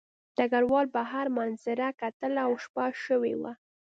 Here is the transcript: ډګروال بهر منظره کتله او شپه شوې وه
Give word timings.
ډګروال 0.37 0.87
بهر 0.95 1.25
منظره 1.37 1.87
کتله 2.01 2.41
او 2.47 2.53
شپه 2.63 2.85
شوې 3.03 3.33
وه 3.41 3.53